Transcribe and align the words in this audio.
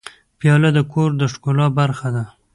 پیاله 0.39 0.69
د 0.73 0.79
کور 0.91 1.09
د 1.19 1.21
ښکلا 1.33 1.67
برخه 1.79 2.07
ده. 2.15 2.23